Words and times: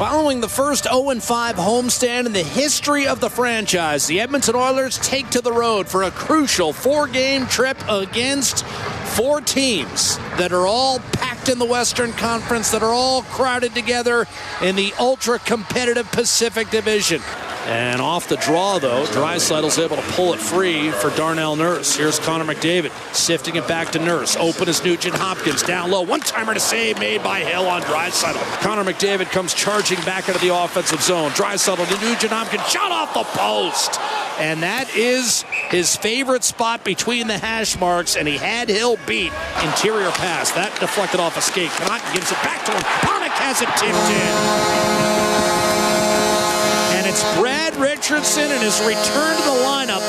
Following 0.00 0.40
the 0.40 0.48
first 0.48 0.84
0-5 0.84 1.56
homestand 1.56 2.24
in 2.24 2.32
the 2.32 2.42
history 2.42 3.06
of 3.06 3.20
the 3.20 3.28
franchise, 3.28 4.06
the 4.06 4.18
Edmonton 4.18 4.54
Oilers 4.54 4.96
take 4.96 5.28
to 5.28 5.42
the 5.42 5.52
road 5.52 5.88
for 5.88 6.04
a 6.04 6.10
crucial 6.10 6.72
four-game 6.72 7.46
trip 7.48 7.76
against 7.86 8.64
four 8.64 9.42
teams 9.42 10.16
that 10.38 10.54
are 10.54 10.66
all 10.66 11.00
packed 11.12 11.50
in 11.50 11.58
the 11.58 11.66
Western 11.66 12.12
Conference, 12.12 12.70
that 12.70 12.82
are 12.82 12.94
all 12.94 13.24
crowded 13.24 13.74
together 13.74 14.26
in 14.62 14.74
the 14.74 14.94
ultra-competitive 14.98 16.10
Pacific 16.12 16.70
Division. 16.70 17.20
And 17.66 18.00
off 18.00 18.28
the 18.28 18.36
draw, 18.36 18.78
though, 18.78 19.04
Draisaitl's 19.06 19.78
able 19.78 19.96
to 19.96 20.02
pull 20.12 20.32
it 20.32 20.40
free 20.40 20.90
for 20.90 21.10
Darnell 21.10 21.56
Nurse. 21.56 21.94
Here's 21.94 22.18
Connor 22.18 22.44
McDavid 22.44 22.90
sifting 23.14 23.56
it 23.56 23.68
back 23.68 23.90
to 23.92 23.98
Nurse. 23.98 24.36
Open 24.36 24.68
is 24.68 24.82
Nugent 24.82 25.14
Hopkins 25.14 25.62
down 25.62 25.90
low. 25.90 26.02
One 26.02 26.20
timer 26.20 26.54
to 26.54 26.60
save 26.60 26.98
made 26.98 27.22
by 27.22 27.40
Hill 27.40 27.66
on 27.66 27.82
Draisaitl. 27.82 28.40
Connor 28.60 28.84
McDavid 28.84 29.30
comes 29.30 29.54
charging 29.54 30.00
back 30.00 30.28
into 30.28 30.40
the 30.40 30.54
offensive 30.54 31.02
zone. 31.02 31.30
Draisaitl 31.32 31.86
to 31.86 32.00
Nugent 32.06 32.32
Hopkins. 32.32 32.66
Shot 32.66 32.90
off 32.90 33.14
the 33.14 33.24
post. 33.38 34.00
And 34.40 34.62
that 34.62 34.96
is 34.96 35.42
his 35.68 35.94
favorite 35.96 36.44
spot 36.44 36.82
between 36.82 37.26
the 37.26 37.36
hash 37.36 37.78
marks, 37.78 38.16
and 38.16 38.26
he 38.26 38.38
had 38.38 38.70
Hill 38.70 38.96
beat. 39.06 39.32
Interior 39.62 40.10
pass. 40.12 40.50
That 40.52 40.74
deflected 40.80 41.20
off 41.20 41.36
a 41.36 41.42
skate. 41.42 41.70
Connauton 41.70 42.14
gives 42.14 42.32
it 42.32 42.42
back 42.42 42.64
to 42.64 42.72
him. 42.72 42.82
Panik 43.04 43.36
has 43.36 43.60
it 43.60 43.68
tipped 43.76 44.10
in. 45.04 45.99
And 47.80 47.88
it's 47.88 47.98
Brad 47.98 47.98
Richardson 47.98 48.50
and 48.50 48.62
his 48.62 48.80
return 48.80 49.36
to 49.36 49.42
the 49.42 49.64
lineup, 49.64 50.02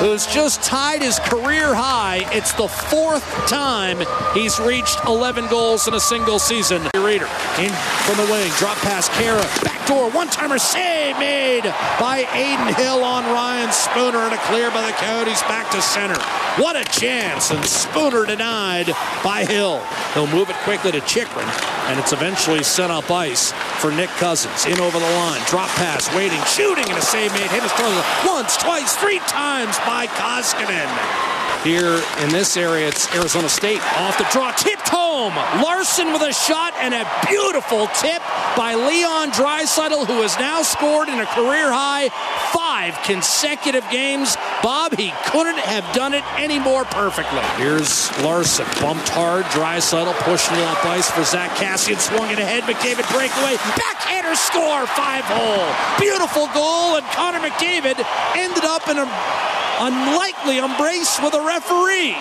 who's 0.00 0.26
just 0.26 0.62
tied 0.62 1.02
his 1.02 1.18
career 1.18 1.74
high. 1.74 2.26
It's 2.32 2.52
the 2.52 2.68
fourth 2.68 3.24
time 3.46 4.02
he's 4.34 4.58
reached 4.60 4.98
11 5.06 5.48
goals 5.48 5.88
in 5.88 5.94
a 5.94 6.00
single 6.00 6.38
season. 6.38 6.82
Rieder 6.94 7.28
in 7.58 7.72
from 8.04 8.16
the 8.24 8.32
wing, 8.32 8.50
drop 8.58 8.76
pass, 8.78 9.08
Kara, 9.18 9.42
backdoor, 9.64 10.10
one-timer 10.10 10.58
save 10.58 11.18
made 11.18 11.62
by 11.98 12.24
Adin 12.32 12.74
Hill 12.74 13.04
on 13.04 13.24
Ryan 13.24 13.70
Spooner 13.72 14.18
and 14.18 14.34
a 14.34 14.38
clear 14.38 14.70
by 14.70 14.82
the 14.86 14.92
Coyotes 14.92 15.42
back 15.42 15.70
to 15.72 15.82
center. 15.82 16.20
What 16.60 16.76
a 16.76 16.84
chance, 16.84 17.50
and 17.50 17.64
Spooner 17.64 18.26
denied 18.26 18.92
by 19.24 19.44
Hill. 19.44 19.80
He'll 20.14 20.26
move 20.26 20.50
it 20.50 20.56
quickly 20.64 20.92
to 20.92 21.00
Chychrun, 21.00 21.46
and 21.88 21.98
it's 21.98 22.12
eventually 22.12 22.62
sent 22.62 22.92
up 22.92 23.10
ice 23.10 23.52
for 23.80 23.90
Nick 23.90 24.10
Cousins. 24.20 24.66
In 24.66 24.80
over 24.80 24.98
the 24.98 25.12
line, 25.22 25.40
drop 25.46 25.68
pass, 25.70 26.08
waiting, 26.14 26.40
shooting, 26.44 26.88
and 26.88 26.98
a 26.98 27.02
save 27.02 27.32
made. 27.32 27.50
Hit 27.50 27.62
his 27.62 27.72
once, 28.26 28.56
twice, 28.56 28.96
three 28.96 29.18
times 29.20 29.76
by 29.86 30.06
Koskinen. 30.06 30.88
Here 31.64 32.02
in 32.18 32.30
this 32.30 32.56
area, 32.56 32.88
it's 32.88 33.06
Arizona 33.14 33.48
State 33.48 33.80
off 33.96 34.18
the 34.18 34.26
draw, 34.32 34.50
tipped 34.52 34.88
home. 34.88 35.34
Larsson 35.62 36.12
with 36.12 36.22
a 36.22 36.32
shot 36.32 36.74
and 36.80 36.92
a 36.92 37.06
beautiful 37.28 37.86
tip 37.94 38.22
by 38.56 38.74
Leon 38.74 39.30
Draisaitl, 39.30 40.06
who 40.06 40.22
has 40.22 40.36
now 40.38 40.62
scored 40.62 41.08
in 41.08 41.20
a 41.20 41.26
career 41.26 41.70
high 41.70 42.08
five 42.50 42.71
consecutive 43.04 43.88
games. 43.90 44.36
Bob, 44.62 44.96
he 44.96 45.12
couldn't 45.26 45.58
have 45.58 45.84
done 45.94 46.14
it 46.14 46.24
any 46.36 46.58
more 46.58 46.84
perfectly. 46.84 47.40
Here's 47.56 48.10
Larsson, 48.22 48.66
bumped 48.80 49.08
hard. 49.08 49.44
Draisaitl 49.46 50.14
pushing 50.26 50.56
it 50.56 50.64
up 50.64 50.84
ice 50.84 51.10
for 51.10 51.22
Zack 51.22 51.50
Kassian, 51.52 51.98
swung 51.98 52.30
it 52.30 52.38
ahead. 52.38 52.64
McDavid 52.64 53.06
breakaway, 53.14 53.56
backhander 53.78 54.34
score, 54.34 54.86
five 54.98 55.24
hole. 55.24 55.70
Beautiful 55.98 56.48
goal, 56.54 56.96
and 56.96 57.06
Connor 57.14 57.38
McDavid 57.38 58.02
ended 58.34 58.64
up 58.64 58.88
in 58.88 58.98
a 58.98 59.06
unlikely 59.80 60.58
embrace 60.58 61.18
with 61.22 61.34
a 61.34 61.40
referee 61.40 62.16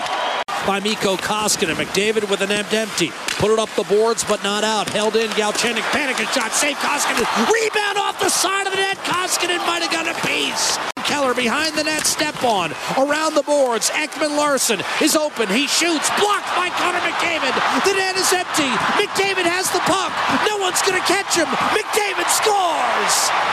by 0.66 0.80
Mikko 0.80 1.18
Koskinen. 1.18 1.76
McDavid 1.76 2.30
with 2.30 2.42
an 2.42 2.52
empty. 2.52 3.12
Put 3.40 3.52
it 3.52 3.60
up 3.60 3.70
the 3.76 3.84
boards, 3.84 4.24
but 4.24 4.44
not 4.44 4.64
out. 4.64 4.90
Held 4.90 5.16
in. 5.16 5.30
Galchenyuk 5.32 5.86
panicking 5.92 6.32
shot. 6.34 6.52
Save 6.52 6.78
Koskinen. 6.78 7.26
Rebound 7.52 7.98
off 7.98 8.20
the 8.20 8.30
side 8.30 8.68
of 8.68 8.74
the 8.74 8.80
net. 8.80 8.98
Koskinen 8.98 9.60
might 9.66 9.82
have 9.82 9.92
got 9.92 10.08
a 10.08 10.16
piece. 10.28 10.78
Keller 11.06 11.34
behind 11.34 11.76
the 11.76 11.84
net. 11.84 12.06
Step 12.06 12.44
on. 12.44 12.72
Around 12.98 13.36
the 13.36 13.44
boards. 13.44 13.90
Ekman 13.92 14.38
Larsson 14.38 14.82
is 15.02 15.16
open. 15.16 15.50
He 15.50 15.68
shoots. 15.68 16.10
Blocked 16.20 16.52
by 16.56 16.70
Connor 16.80 17.02
McDavid. 17.02 17.54
The 17.86 17.94
net 17.94 18.16
is 18.16 18.32
empty. 18.32 18.70
McDavid 19.00 19.48
has 19.48 19.70
the 19.72 19.84
puck. 19.90 20.14
No 20.48 20.58
one's 20.58 20.82
going 20.82 21.00
to 21.00 21.08
catch 21.08 21.36
him. 21.36 21.48
McDavid 21.76 22.30
scores 22.30 23.51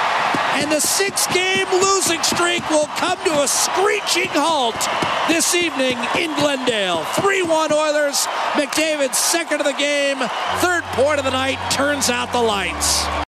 and 0.59 0.73
the 0.73 0.81
six 0.81 1.27
game 1.29 1.67
losing 1.71 2.23
streak 2.23 2.69
will 2.71 2.89
come 2.99 3.17
to 3.25 3.43
a 3.43 3.49
screeching 3.49 4.31
halt 4.35 4.75
this 5.29 5.55
evening 5.55 5.97
in 6.19 6.35
Glendale. 6.35 7.05
3 7.21 7.43
1 7.43 7.73
Oilers. 7.73 8.27
McDavid, 8.55 9.15
second 9.15 9.61
of 9.61 9.67
the 9.67 9.75
game, 9.75 10.19
third 10.59 10.83
point 10.99 11.19
of 11.19 11.25
the 11.25 11.31
night, 11.31 11.59
turns 11.71 12.11
out 12.11 12.33
the 12.33 12.43
lights. 12.43 13.19